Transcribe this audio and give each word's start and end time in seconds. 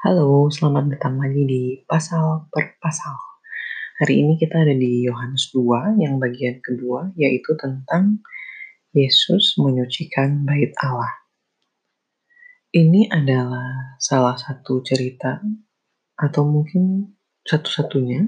Halo, 0.00 0.48
selamat 0.48 0.96
datang 0.96 1.20
lagi 1.20 1.44
di 1.44 1.62
Pasal 1.84 2.48
per 2.48 2.80
Pasal. 2.80 3.12
Hari 4.00 4.24
ini 4.24 4.40
kita 4.40 4.64
ada 4.64 4.72
di 4.72 5.04
Yohanes 5.04 5.52
2 5.52 6.00
yang 6.00 6.16
bagian 6.16 6.56
kedua 6.64 7.12
yaitu 7.20 7.52
tentang 7.60 8.24
Yesus 8.96 9.60
menyucikan 9.60 10.48
bait 10.48 10.72
Allah. 10.80 11.28
Ini 12.72 13.12
adalah 13.12 14.00
salah 14.00 14.40
satu 14.40 14.80
cerita 14.80 15.44
atau 16.16 16.48
mungkin 16.48 17.04
satu-satunya 17.44 18.24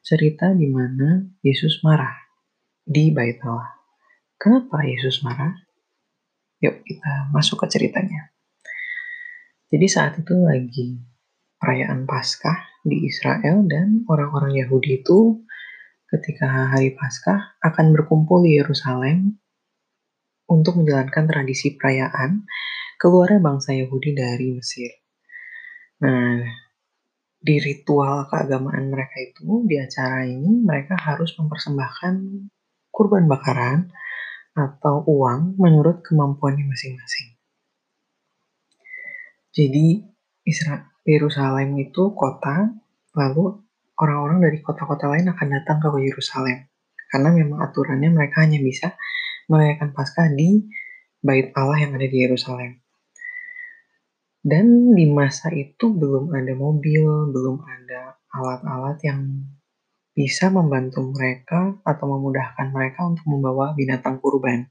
cerita 0.00 0.56
di 0.56 0.72
mana 0.72 1.20
Yesus 1.44 1.84
marah 1.84 2.16
di 2.80 3.12
bait 3.12 3.44
Allah. 3.44 3.76
Kenapa 4.40 4.88
Yesus 4.88 5.20
marah? 5.20 5.52
Yuk 6.64 6.80
kita 6.80 7.28
masuk 7.28 7.60
ke 7.60 7.76
ceritanya. 7.76 8.33
Jadi 9.74 9.86
saat 9.90 10.14
itu 10.22 10.38
lagi 10.38 11.02
perayaan 11.58 12.06
Paskah 12.06 12.78
di 12.86 13.10
Israel 13.10 13.66
dan 13.66 14.06
orang-orang 14.06 14.54
Yahudi 14.54 15.02
itu 15.02 15.42
ketika 16.06 16.70
hari 16.70 16.94
Paskah 16.94 17.58
akan 17.58 17.90
berkumpul 17.90 18.46
di 18.46 18.54
Yerusalem 18.54 19.34
untuk 20.46 20.78
menjalankan 20.78 21.26
tradisi 21.26 21.74
perayaan 21.74 22.46
keluarnya 23.02 23.42
bangsa 23.42 23.74
Yahudi 23.74 24.14
dari 24.14 24.54
Mesir. 24.54 24.94
Nah, 26.06 26.38
di 27.42 27.58
ritual 27.58 28.30
keagamaan 28.30 28.94
mereka 28.94 29.18
itu, 29.18 29.66
di 29.66 29.74
acara 29.74 30.22
ini 30.22 30.62
mereka 30.62 30.94
harus 30.94 31.34
mempersembahkan 31.34 32.14
kurban 32.94 33.26
bakaran 33.26 33.90
atau 34.54 35.02
uang 35.02 35.58
menurut 35.58 35.98
kemampuannya 36.06 36.62
masing-masing. 36.62 37.33
Jadi 39.54 40.02
Yerusalem 41.06 41.78
itu 41.78 42.10
kota, 42.18 42.74
lalu 43.14 43.62
orang-orang 43.94 44.50
dari 44.50 44.58
kota-kota 44.58 45.06
lain 45.06 45.30
akan 45.30 45.48
datang 45.54 45.78
ke 45.78 45.88
Yerusalem. 46.02 46.66
Karena 47.06 47.30
memang 47.30 47.62
aturannya 47.62 48.10
mereka 48.10 48.42
hanya 48.42 48.58
bisa 48.58 48.98
merayakan 49.46 49.94
Paskah 49.94 50.34
di 50.34 50.66
Bait 51.22 51.54
Allah 51.54 51.78
yang 51.86 51.94
ada 51.94 52.06
di 52.10 52.18
Yerusalem. 52.18 52.82
Dan 54.44 54.92
di 54.92 55.08
masa 55.08 55.48
itu 55.54 55.88
belum 55.88 56.34
ada 56.34 56.52
mobil, 56.52 57.32
belum 57.32 57.64
ada 57.64 58.20
alat-alat 58.28 58.98
yang 59.06 59.22
bisa 60.12 60.52
membantu 60.52 61.00
mereka 61.14 61.80
atau 61.80 62.06
memudahkan 62.18 62.68
mereka 62.68 63.08
untuk 63.08 63.24
membawa 63.24 63.72
binatang 63.72 64.20
kurban. 64.20 64.68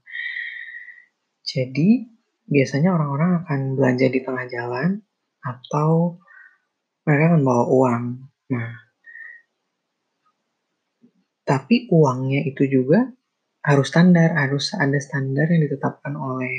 Jadi 1.42 2.13
biasanya 2.44 2.92
orang-orang 2.92 3.44
akan 3.44 3.60
belanja 3.76 4.06
di 4.12 4.20
tengah 4.20 4.46
jalan 4.48 5.00
atau 5.44 6.20
mereka 7.04 7.24
akan 7.36 7.42
bawa 7.44 7.64
uang. 7.68 8.04
Nah, 8.52 8.70
tapi 11.44 11.88
uangnya 11.92 12.44
itu 12.48 12.64
juga 12.64 13.04
harus 13.64 13.88
standar, 13.88 14.36
harus 14.36 14.72
ada 14.76 14.96
standar 15.00 15.48
yang 15.48 15.64
ditetapkan 15.64 16.16
oleh 16.16 16.52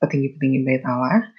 petinggi-petinggi 0.00 0.58
bait 0.64 0.84
Allah. 0.84 1.32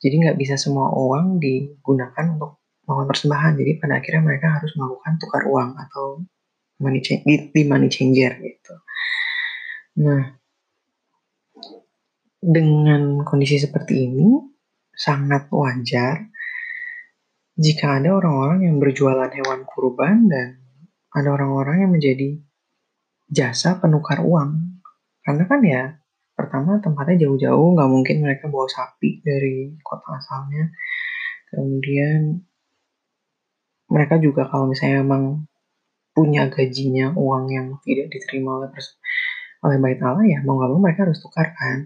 Jadi 0.00 0.14
nggak 0.24 0.36
bisa 0.40 0.60
semua 0.60 0.92
uang 0.92 1.40
digunakan 1.40 2.36
untuk 2.36 2.60
melakukan 2.84 3.08
persembahan. 3.12 3.52
Jadi 3.60 3.70
pada 3.80 3.94
akhirnya 4.00 4.22
mereka 4.24 4.48
harus 4.60 4.72
melakukan 4.76 5.12
tukar 5.20 5.42
uang 5.48 5.70
atau 5.76 6.24
money 6.80 7.00
change, 7.00 7.52
di 7.52 7.62
money 7.64 7.88
changer 7.88 8.36
gitu. 8.40 8.74
Nah, 10.04 10.36
dengan 12.46 13.26
kondisi 13.26 13.58
seperti 13.58 14.06
ini, 14.06 14.38
sangat 14.94 15.50
wajar 15.50 16.30
jika 17.58 17.98
ada 17.98 18.14
orang-orang 18.14 18.70
yang 18.70 18.76
berjualan 18.78 19.26
hewan 19.34 19.66
kurban 19.66 20.30
dan 20.30 20.62
ada 21.10 21.28
orang-orang 21.34 21.82
yang 21.82 21.90
menjadi 21.90 22.38
jasa 23.26 23.82
penukar 23.82 24.22
uang. 24.22 24.78
Karena 25.26 25.44
kan 25.50 25.60
ya, 25.66 25.98
pertama 26.38 26.78
tempatnya 26.78 27.26
jauh-jauh, 27.26 27.74
nggak 27.74 27.90
mungkin 27.90 28.16
mereka 28.22 28.46
bawa 28.46 28.70
sapi 28.70 29.24
dari 29.26 29.74
kota 29.82 30.14
asalnya. 30.14 30.70
Kemudian 31.50 32.46
mereka 33.90 34.22
juga 34.22 34.46
kalau 34.46 34.70
misalnya 34.70 35.02
emang 35.02 35.50
punya 36.14 36.46
gajinya 36.46 37.12
uang 37.12 37.44
yang 37.50 37.66
tidak 37.82 38.08
diterima 38.08 38.62
oleh 38.62 38.70
oleh 39.64 39.76
bait 39.82 40.00
Allah 40.00 40.24
ya 40.24 40.38
mau 40.46 40.56
nggak 40.56 40.70
mau 40.72 40.80
mereka 40.80 41.04
harus 41.04 41.20
tukar 41.20 41.52
kan 41.52 41.84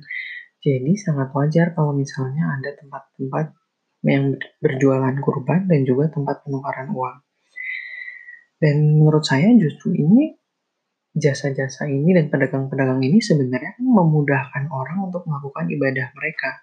jadi 0.60 0.92
sangat 1.00 1.32
wajar 1.32 1.72
kalau 1.72 1.96
misalnya 1.96 2.60
ada 2.60 2.76
tempat-tempat 2.76 3.56
yang 4.04 4.36
berjualan 4.60 5.16
kurban 5.24 5.64
dan 5.68 5.88
juga 5.88 6.12
tempat 6.12 6.44
penukaran 6.44 6.92
uang. 6.92 7.18
Dan 8.60 9.00
menurut 9.00 9.24
saya 9.24 9.48
justru 9.56 9.96
ini 9.96 10.36
jasa-jasa 11.16 11.88
ini 11.88 12.12
dan 12.12 12.28
pedagang-pedagang 12.28 13.00
ini 13.00 13.18
sebenarnya 13.24 13.72
kan 13.72 13.86
memudahkan 13.88 14.64
orang 14.68 15.08
untuk 15.08 15.24
melakukan 15.24 15.64
ibadah 15.72 16.12
mereka. 16.12 16.60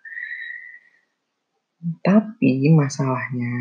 Tapi 2.05 2.69
masalahnya, 2.73 3.53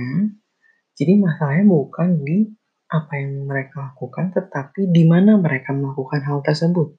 jadi 0.96 1.16
masalahnya 1.16 1.64
bukan 1.64 2.20
di 2.24 2.48
apa 2.92 3.12
yang 3.18 3.48
mereka 3.48 3.92
lakukan, 3.92 4.36
tetapi 4.36 4.92
di 4.92 5.04
mana 5.08 5.40
mereka 5.40 5.72
melakukan 5.72 6.20
hal 6.28 6.44
tersebut 6.44 6.96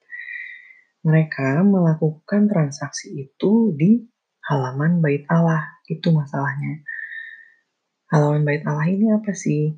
mereka 1.08 1.64
melakukan 1.64 2.52
transaksi 2.52 3.16
itu 3.16 3.72
di 3.72 4.04
halaman 4.44 5.00
bait 5.00 5.24
Allah. 5.32 5.80
Itu 5.88 6.12
masalahnya. 6.12 6.84
Halaman 8.12 8.44
bait 8.44 8.68
Allah 8.68 8.92
ini 8.92 9.16
apa 9.16 9.32
sih? 9.32 9.72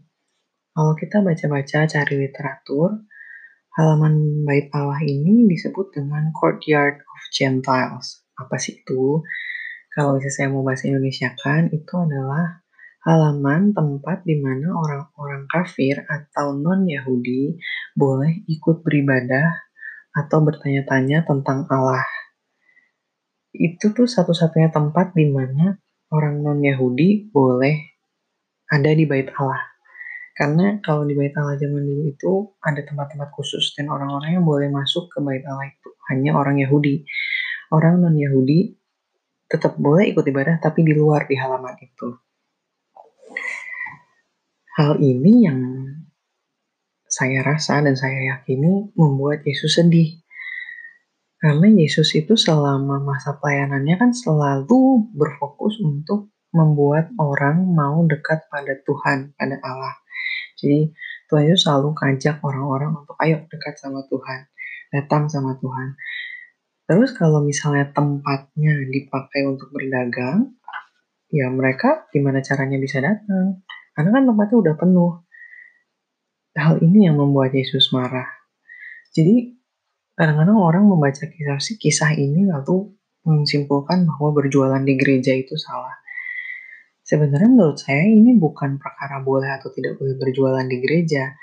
Kalau 0.74 0.98
kita 0.98 1.22
baca-baca 1.22 1.86
cari 1.86 2.16
literatur, 2.18 3.06
halaman 3.78 4.42
bait 4.42 4.74
Allah 4.74 5.06
ini 5.06 5.46
disebut 5.46 5.94
dengan 5.94 6.34
courtyard 6.34 6.98
of 7.06 7.22
Gentiles. 7.30 8.26
Apa 8.34 8.58
sih 8.58 8.82
itu? 8.82 9.22
Kalau 9.94 10.18
bisa 10.18 10.34
saya 10.34 10.50
mau 10.50 10.66
bahasa 10.66 10.90
Indonesia 10.90 11.30
kan, 11.38 11.70
itu 11.70 11.94
adalah 11.94 12.66
halaman 13.06 13.78
tempat 13.78 14.26
di 14.26 14.42
mana 14.42 14.74
orang-orang 14.74 15.46
kafir 15.46 16.04
atau 16.10 16.58
non-Yahudi 16.58 17.58
boleh 17.94 18.44
ikut 18.50 18.82
beribadah 18.82 19.69
atau 20.20 20.44
bertanya-tanya 20.44 21.24
tentang 21.24 21.64
Allah. 21.72 22.04
Itu 23.56 23.96
tuh 23.96 24.06
satu-satunya 24.06 24.70
tempat 24.70 25.16
di 25.16 25.32
mana 25.32 25.80
orang 26.12 26.44
non-Yahudi 26.44 27.32
boleh 27.32 27.76
ada 28.70 28.92
di 28.94 29.08
bait 29.08 29.32
Allah. 29.40 29.64
Karena 30.36 30.80
kalau 30.80 31.04
di 31.04 31.16
bait 31.16 31.36
Allah 31.36 31.60
zaman 31.60 31.84
dulu 31.84 32.04
itu 32.08 32.32
ada 32.64 32.80
tempat-tempat 32.80 33.30
khusus 33.36 33.76
dan 33.76 33.92
orang-orang 33.92 34.40
yang 34.40 34.46
boleh 34.46 34.72
masuk 34.72 35.12
ke 35.12 35.20
bait 35.20 35.44
Allah 35.44 35.68
itu 35.68 35.90
hanya 36.12 36.36
orang 36.36 36.62
Yahudi. 36.62 37.04
Orang 37.72 38.00
non-Yahudi 38.04 38.80
tetap 39.50 39.76
boleh 39.82 40.14
ikut 40.14 40.24
ibadah 40.24 40.62
tapi 40.62 40.86
di 40.86 40.94
luar 40.94 41.26
di 41.26 41.36
halaman 41.36 41.76
itu. 41.82 42.08
Hal 44.80 44.96
ini 45.04 45.34
yang 45.44 45.60
saya 47.10 47.42
rasa 47.42 47.82
dan 47.82 47.98
saya 47.98 48.38
yakini 48.38 48.94
membuat 48.94 49.42
Yesus 49.42 49.82
sedih. 49.82 50.22
Karena 51.42 51.72
Yesus 51.72 52.14
itu 52.14 52.38
selama 52.38 53.02
masa 53.02 53.40
pelayanannya 53.42 53.96
kan 53.98 54.12
selalu 54.14 55.10
berfokus 55.16 55.82
untuk 55.82 56.30
membuat 56.54 57.10
orang 57.18 57.66
mau 57.66 58.06
dekat 58.06 58.46
pada 58.54 58.78
Tuhan, 58.86 59.34
pada 59.34 59.58
Allah. 59.64 59.96
Jadi 60.60 60.92
Tuhan 61.30 61.44
itu 61.50 61.58
selalu 61.62 61.96
ngajak 61.96 62.42
orang-orang 62.42 62.92
untuk 63.06 63.16
ayo 63.22 63.46
dekat 63.48 63.78
sama 63.80 64.04
Tuhan, 64.10 64.40
datang 64.92 65.30
sama 65.30 65.56
Tuhan. 65.62 65.96
Terus 66.90 67.14
kalau 67.14 67.46
misalnya 67.46 67.94
tempatnya 67.94 68.74
dipakai 68.90 69.46
untuk 69.46 69.70
berdagang, 69.70 70.58
ya 71.30 71.48
mereka 71.54 72.10
gimana 72.10 72.42
caranya 72.42 72.82
bisa 72.82 72.98
datang? 72.98 73.62
Karena 73.94 74.10
kan 74.10 74.24
tempatnya 74.26 74.58
udah 74.58 74.76
penuh. 74.76 75.14
Hal 76.58 76.82
ini 76.82 77.06
yang 77.06 77.18
membuat 77.20 77.54
Yesus 77.54 77.94
marah. 77.94 78.28
Jadi 79.14 79.54
kadang-kadang 80.18 80.58
orang 80.58 80.84
membaca 80.86 81.26
kisah 81.30 81.60
kisah 81.78 82.12
ini 82.18 82.50
lalu 82.50 82.94
menyimpulkan 83.24 84.08
bahwa 84.10 84.30
berjualan 84.34 84.82
di 84.82 84.94
gereja 84.98 85.36
itu 85.36 85.56
salah. 85.60 85.96
Sebenarnya 87.06 87.50
menurut 87.50 87.80
saya 87.82 88.06
ini 88.06 88.38
bukan 88.38 88.78
perkara 88.78 89.22
boleh 89.26 89.50
atau 89.50 89.74
tidak 89.74 89.98
boleh 89.98 90.14
berjualan 90.22 90.66
di 90.66 90.78
gereja, 90.78 91.34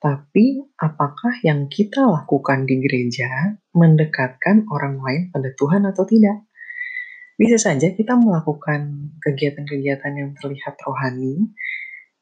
tapi 0.00 0.64
apakah 0.80 1.44
yang 1.44 1.68
kita 1.68 2.00
lakukan 2.08 2.64
di 2.64 2.80
gereja 2.80 3.60
mendekatkan 3.76 4.64
orang 4.72 4.96
lain 4.96 5.22
pada 5.28 5.52
Tuhan 5.52 5.84
atau 5.84 6.08
tidak? 6.08 6.40
Bisa 7.36 7.60
saja 7.60 7.92
kita 7.92 8.16
melakukan 8.16 9.12
kegiatan-kegiatan 9.20 10.12
yang 10.16 10.32
terlihat 10.40 10.76
rohani, 10.84 11.52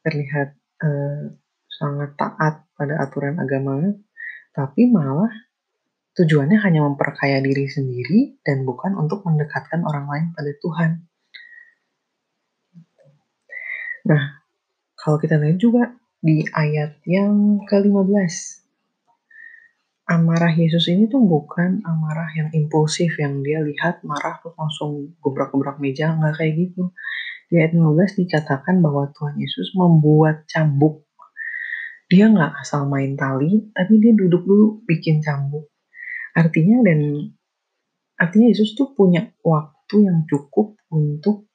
terlihat 0.03 0.59
uh, 0.83 1.39
sangat 1.79 2.19
taat 2.19 2.67
pada 2.75 2.99
aturan 2.99 3.39
agama, 3.39 3.95
tapi 4.51 4.91
malah 4.91 5.31
tujuannya 6.19 6.59
hanya 6.59 6.83
memperkaya 6.83 7.39
diri 7.39 7.71
sendiri 7.71 8.43
dan 8.43 8.67
bukan 8.67 8.99
untuk 8.99 9.23
mendekatkan 9.23 9.87
orang 9.87 10.11
lain 10.11 10.25
pada 10.35 10.51
Tuhan. 10.59 10.91
Nah, 14.03 14.23
kalau 14.99 15.15
kita 15.15 15.39
lihat 15.39 15.55
juga 15.55 15.95
di 16.19 16.43
ayat 16.51 16.99
yang 17.07 17.63
ke-15, 17.63 18.59
amarah 20.09 20.51
Yesus 20.51 20.89
ini 20.89 21.05
tuh 21.05 21.21
bukan 21.21 21.85
amarah 21.85 22.27
yang 22.33 22.49
impulsif 22.51 23.15
yang 23.21 23.45
dia 23.45 23.61
lihat 23.61 24.01
marah 24.01 24.41
tuh 24.41 24.51
langsung 24.57 25.15
gebrak-gebrak 25.21 25.77
meja 25.77 26.11
nggak 26.17 26.35
kayak 26.35 26.53
gitu. 26.67 26.91
Di 27.49 27.61
ayat 27.61 27.77
15 27.77 28.19
dikatakan 28.25 28.81
bahwa 28.81 29.09
Tuhan 29.13 29.37
Yesus 29.37 29.73
membuat 29.77 30.49
cambuk. 30.49 31.05
Dia 32.09 32.25
nggak 32.25 32.65
asal 32.65 32.89
main 32.89 33.13
tali, 33.13 33.69
tapi 33.69 34.01
dia 34.01 34.17
duduk 34.17 34.41
dulu 34.41 34.67
bikin 34.89 35.21
cambuk. 35.21 35.69
Artinya 36.33 36.81
dan 36.81 37.29
artinya 38.17 38.49
Yesus 38.49 38.73
tuh 38.73 38.97
punya 38.97 39.29
waktu 39.45 40.09
yang 40.09 40.25
cukup 40.25 40.73
untuk 40.89 41.53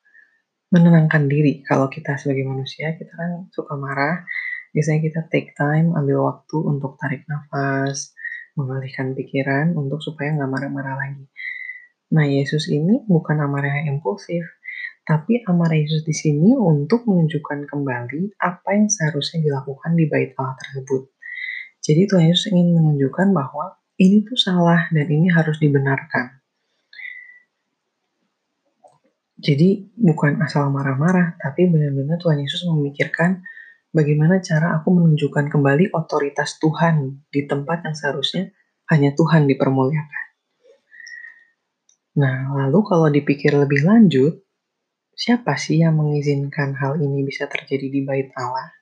menenangkan 0.71 1.27
diri. 1.27 1.67
Kalau 1.67 1.91
kita 1.91 2.15
sebagai 2.15 2.47
manusia, 2.47 2.95
kita 2.95 3.15
kan 3.15 3.51
suka 3.51 3.75
marah. 3.75 4.23
Biasanya 4.71 5.01
kita 5.03 5.21
take 5.31 5.55
time, 5.55 5.95
ambil 5.95 6.23
waktu 6.27 6.57
untuk 6.59 6.99
tarik 6.99 7.27
nafas, 7.31 8.15
mengalihkan 8.55 9.15
pikiran 9.15 9.75
untuk 9.75 10.03
supaya 10.03 10.35
nggak 10.35 10.51
marah-marah 10.51 10.95
lagi. 10.99 11.27
Nah, 12.15 12.27
Yesus 12.27 12.71
ini 12.71 13.03
bukan 13.07 13.43
amarah 13.43 13.83
yang 13.83 13.99
impulsif, 13.99 14.43
tapi 15.05 15.45
amarah 15.45 15.77
Yesus 15.77 16.01
di 16.03 16.17
sini 16.17 16.57
untuk 16.57 17.05
menunjukkan 17.05 17.69
kembali 17.69 18.41
apa 18.41 18.69
yang 18.73 18.89
seharusnya 18.89 19.45
dilakukan 19.45 19.93
di 19.93 20.09
bait 20.09 20.33
Allah 20.41 20.57
tersebut. 20.57 21.13
Jadi 21.85 22.09
Tuhan 22.09 22.33
Yesus 22.33 22.49
ingin 22.49 22.73
menunjukkan 22.73 23.29
bahwa 23.37 23.77
ini 24.01 24.25
tuh 24.25 24.41
salah 24.41 24.89
dan 24.89 25.07
ini 25.07 25.29
harus 25.29 25.61
dibenarkan. 25.61 26.41
Jadi 29.45 29.93
bukan 29.93 30.41
asal 30.41 30.73
marah-marah, 30.73 31.37
tapi 31.37 31.69
benar-benar 31.69 32.17
Tuhan 32.17 32.41
Yesus 32.41 32.65
memikirkan 32.65 33.45
bagaimana 33.93 34.41
cara 34.41 34.81
aku 34.81 34.89
menunjukkan 34.89 35.53
kembali 35.53 35.93
otoritas 35.93 36.57
Tuhan 36.57 37.29
di 37.29 37.45
tempat 37.45 37.85
yang 37.85 37.93
seharusnya 37.93 38.57
hanya 38.89 39.13
Tuhan 39.13 39.45
dipermuliakan. 39.45 40.25
Nah, 42.15 42.57
lalu 42.57 42.79
kalau 42.89 43.09
dipikir 43.13 43.53
lebih 43.53 43.85
lanjut, 43.85 44.44
siapa 45.15 45.55
sih 45.55 45.83
yang 45.83 45.95
mengizinkan 45.99 46.75
hal 46.75 46.99
ini 46.99 47.23
bisa 47.23 47.47
terjadi 47.47 47.87
di 47.91 48.01
bait 48.03 48.31
Allah? 48.35 48.75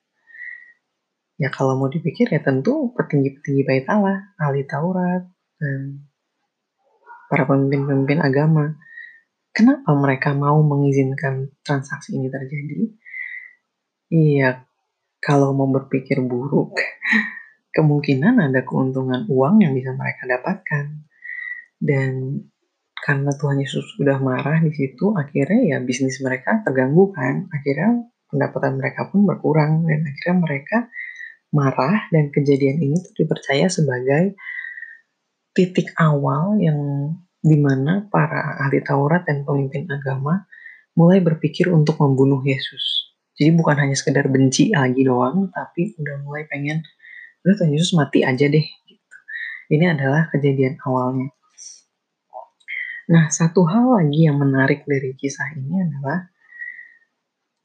Ya 1.37 1.49
kalau 1.49 1.77
mau 1.77 1.89
dipikir 1.89 2.29
ya 2.29 2.41
tentu 2.41 2.93
petinggi-petinggi 2.93 3.63
bait 3.65 3.85
Allah, 3.89 4.33
ahli 4.37 4.65
Taurat, 4.69 5.25
dan 5.57 6.05
para 7.33 7.49
pemimpin-pemimpin 7.49 8.21
agama. 8.21 8.77
Kenapa 9.53 9.93
mereka 9.93 10.33
mau 10.33 10.61
mengizinkan 10.61 11.53
transaksi 11.61 12.17
ini 12.17 12.29
terjadi? 12.29 12.81
Iya, 14.13 14.65
kalau 15.21 15.53
mau 15.57 15.69
berpikir 15.69 16.21
buruk, 16.21 16.77
kemungkinan 17.77 18.37
ada 18.37 18.61
keuntungan 18.61 19.25
uang 19.29 19.65
yang 19.65 19.73
bisa 19.73 19.93
mereka 19.97 20.29
dapatkan. 20.29 21.05
Dan 21.81 22.45
karena 23.03 23.35
Tuhan 23.35 23.59
Yesus 23.59 23.99
sudah 23.99 24.15
marah 24.23 24.63
di 24.63 24.71
situ, 24.71 25.11
akhirnya 25.11 25.75
ya 25.75 25.77
bisnis 25.83 26.23
mereka 26.23 26.63
terganggu 26.63 27.11
kan. 27.11 27.51
Akhirnya 27.51 28.07
pendapatan 28.31 28.79
mereka 28.79 29.11
pun 29.11 29.27
berkurang 29.27 29.83
dan 29.83 30.07
akhirnya 30.07 30.35
mereka 30.39 30.77
marah 31.51 32.07
dan 32.15 32.31
kejadian 32.31 32.79
ini 32.79 32.95
tuh 33.03 33.11
dipercaya 33.19 33.67
sebagai 33.67 34.39
titik 35.51 35.91
awal 35.99 36.55
yang 36.63 36.79
di 37.43 37.59
mana 37.59 38.07
para 38.07 38.63
ahli 38.63 38.79
Taurat 38.79 39.27
dan 39.27 39.43
pemimpin 39.43 39.83
agama 39.91 40.47
mulai 40.95 41.19
berpikir 41.19 41.67
untuk 41.67 41.99
membunuh 41.99 42.39
Yesus. 42.39 43.11
Jadi 43.35 43.51
bukan 43.51 43.83
hanya 43.83 43.99
sekedar 43.99 44.31
benci 44.31 44.71
lagi 44.71 45.03
doang, 45.03 45.51
tapi 45.51 45.91
udah 45.99 46.23
mulai 46.23 46.47
pengen, 46.47 46.79
udah 47.43 47.53
Tuhan 47.59 47.75
Yesus 47.75 47.91
mati 47.99 48.23
aja 48.23 48.47
deh. 48.47 48.63
Gitu. 48.63 49.17
Ini 49.75 49.91
adalah 49.91 50.31
kejadian 50.31 50.79
awalnya. 50.87 51.35
Nah, 53.13 53.29
satu 53.29 53.61
hal 53.69 53.93
lagi 53.93 54.25
yang 54.25 54.41
menarik 54.41 54.89
dari 54.89 55.13
kisah 55.13 55.53
ini 55.53 55.85
adalah 55.85 56.33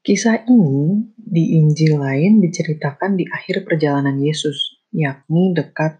kisah 0.05 0.45
ini 0.45 1.09
di 1.17 1.57
Injil 1.57 1.97
lain 1.97 2.37
diceritakan 2.37 3.17
di 3.17 3.25
akhir 3.25 3.65
perjalanan 3.65 4.21
Yesus, 4.21 4.77
yakni 4.93 5.57
dekat 5.57 5.97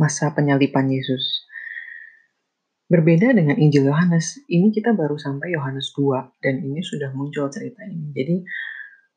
masa 0.00 0.32
penyalipan 0.32 0.88
Yesus. 0.88 1.44
Berbeda 2.88 3.36
dengan 3.36 3.60
Injil 3.60 3.92
Yohanes, 3.92 4.40
ini 4.48 4.72
kita 4.72 4.96
baru 4.96 5.20
sampai 5.20 5.52
Yohanes 5.52 5.92
2 5.92 6.40
dan 6.40 6.64
ini 6.64 6.80
sudah 6.80 7.12
muncul 7.12 7.52
cerita 7.52 7.84
ini. 7.84 8.16
Jadi 8.16 8.36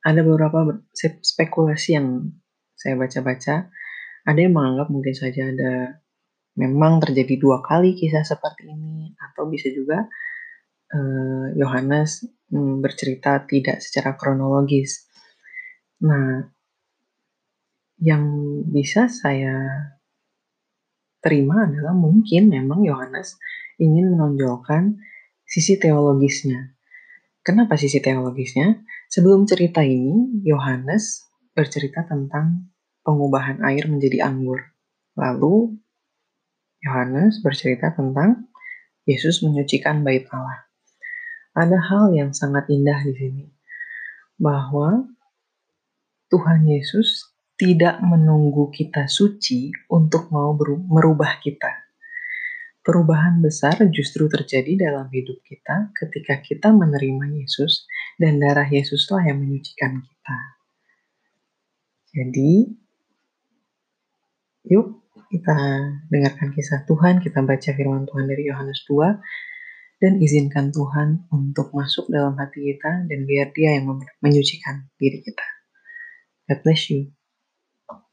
ada 0.04 0.20
beberapa 0.20 0.84
spekulasi 1.24 1.96
yang 1.96 2.28
saya 2.76 3.00
baca-baca. 3.00 3.72
Ada 4.28 4.40
yang 4.44 4.52
menganggap 4.52 4.92
mungkin 4.92 5.16
saja 5.16 5.48
ada 5.48 6.01
memang 6.58 7.00
terjadi 7.00 7.40
dua 7.40 7.64
kali 7.64 7.96
kisah 7.96 8.24
seperti 8.28 8.68
ini 8.72 9.16
atau 9.16 9.48
bisa 9.48 9.72
juga 9.72 10.08
eh, 10.92 11.46
Yohanes 11.56 12.28
hmm, 12.52 12.84
bercerita 12.84 13.44
tidak 13.48 13.80
secara 13.80 14.16
kronologis. 14.20 15.08
Nah, 16.04 16.44
yang 18.02 18.24
bisa 18.66 19.06
saya 19.06 19.88
terima 21.22 21.70
adalah 21.70 21.94
mungkin 21.94 22.50
memang 22.50 22.82
Yohanes 22.82 23.38
ingin 23.78 24.18
menonjolkan 24.18 24.98
sisi 25.46 25.78
teologisnya. 25.78 26.74
Kenapa 27.42 27.78
sisi 27.78 28.02
teologisnya? 28.02 28.82
Sebelum 29.10 29.46
cerita 29.50 29.82
ini, 29.82 30.42
Yohanes 30.46 31.26
bercerita 31.58 32.06
tentang 32.06 32.70
pengubahan 33.02 33.62
air 33.66 33.90
menjadi 33.90 34.30
anggur. 34.30 34.62
Lalu, 35.18 35.81
Yohanes 36.82 37.46
bercerita 37.46 37.94
tentang 37.94 38.50
Yesus 39.06 39.46
menyucikan 39.46 40.02
bait 40.02 40.26
Allah. 40.34 40.66
Ada 41.54 41.78
hal 41.78 42.06
yang 42.18 42.32
sangat 42.34 42.70
indah 42.74 43.02
di 43.06 43.14
sini, 43.14 43.46
bahwa 44.42 45.06
Tuhan 46.32 46.64
Yesus 46.66 47.30
tidak 47.60 48.02
menunggu 48.02 48.74
kita 48.74 49.06
suci 49.06 49.70
untuk 49.94 50.34
mau 50.34 50.58
merubah 50.90 51.38
kita. 51.44 51.70
Perubahan 52.82 53.46
besar 53.46 53.78
justru 53.94 54.26
terjadi 54.26 54.90
dalam 54.90 55.06
hidup 55.14 55.38
kita 55.46 55.94
ketika 55.94 56.42
kita 56.42 56.74
menerima 56.74 57.30
Yesus 57.38 57.86
dan 58.18 58.42
darah 58.42 58.66
Yesuslah 58.66 59.22
yang 59.30 59.38
menyucikan 59.38 60.02
kita. 60.02 60.38
Jadi, 62.10 62.74
yuk 64.66 65.01
kita 65.32 65.58
dengarkan 66.08 66.52
kisah 66.56 66.84
Tuhan, 66.88 67.20
kita 67.20 67.44
baca 67.44 67.70
firman 67.72 68.08
Tuhan 68.08 68.26
dari 68.28 68.48
Yohanes 68.48 68.84
2, 68.88 70.02
dan 70.02 70.18
izinkan 70.18 70.74
Tuhan 70.74 71.30
untuk 71.30 71.72
masuk 71.78 72.10
dalam 72.10 72.34
hati 72.36 72.74
kita 72.74 73.06
dan 73.06 73.20
biar 73.30 73.54
dia 73.54 73.78
yang 73.78 73.86
menyucikan 74.20 74.90
diri 74.98 75.22
kita. 75.22 75.46
God 76.50 76.60
bless 76.66 76.90
you. 76.90 77.14